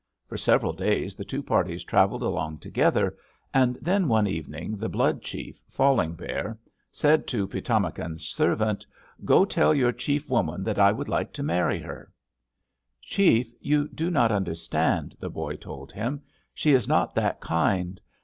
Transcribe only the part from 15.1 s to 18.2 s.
the boy told him. 'She is not that kind.